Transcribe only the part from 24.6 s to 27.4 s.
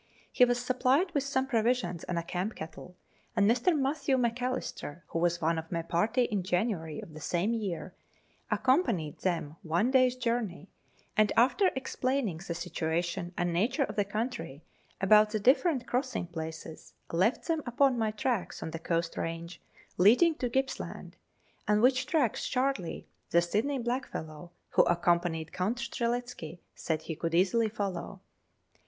who accompanied Count Strzelecki, said he could